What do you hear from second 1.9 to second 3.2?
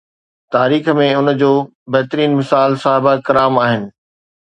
بهترين مثال صحابه